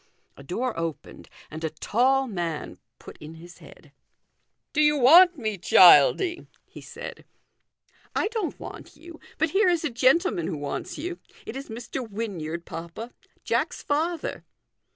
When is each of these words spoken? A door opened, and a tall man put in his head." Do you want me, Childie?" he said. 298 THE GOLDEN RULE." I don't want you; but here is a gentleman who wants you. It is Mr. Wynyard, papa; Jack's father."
A 0.35 0.41
door 0.41 0.75
opened, 0.79 1.29
and 1.51 1.63
a 1.63 1.69
tall 1.69 2.25
man 2.25 2.79
put 2.97 3.17
in 3.19 3.35
his 3.35 3.59
head." 3.59 3.91
Do 4.73 4.81
you 4.81 4.97
want 4.97 5.37
me, 5.37 5.59
Childie?" 5.59 6.47
he 6.65 6.81
said. 6.81 7.17
298 8.15 8.15
THE 8.15 8.15
GOLDEN 8.15 8.15
RULE." 8.15 8.15
I 8.15 8.25
don't 8.29 8.59
want 8.59 8.97
you; 8.97 9.19
but 9.37 9.51
here 9.51 9.69
is 9.69 9.83
a 9.85 9.91
gentleman 9.91 10.47
who 10.47 10.57
wants 10.57 10.97
you. 10.97 11.19
It 11.45 11.55
is 11.55 11.69
Mr. 11.69 12.03
Wynyard, 12.09 12.65
papa; 12.65 13.11
Jack's 13.43 13.83
father." 13.83 14.43